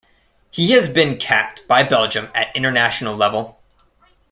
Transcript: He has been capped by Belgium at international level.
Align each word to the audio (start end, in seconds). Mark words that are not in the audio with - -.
He 0.49 0.71
has 0.71 0.89
been 0.89 1.17
capped 1.19 1.67
by 1.67 1.83
Belgium 1.83 2.29
at 2.33 2.55
international 2.55 3.15
level. 3.15 3.61